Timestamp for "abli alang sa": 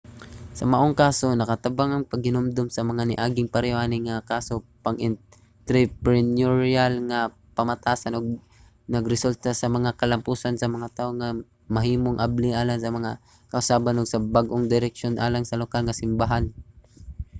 12.25-12.95